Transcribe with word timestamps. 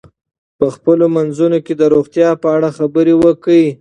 په 0.57 0.65
خپلو 0.75 1.05
منځونو 1.15 1.57
کې 1.65 1.73
د 1.77 1.81
روغتیا 1.93 2.29
په 2.41 2.47
اړه 2.55 2.69
خبرې 2.77 3.13
وکړئ. 3.17 3.63